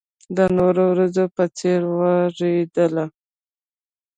[0.35, 3.05] د نورو ورځو په څېر وېرېدله.